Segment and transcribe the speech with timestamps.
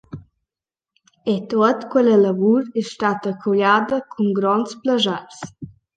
[1.33, 5.37] E tuot quella lavur es statta colliada cun gronds plaschairs.»